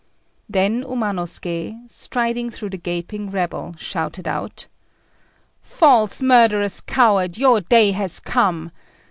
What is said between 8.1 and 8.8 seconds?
come!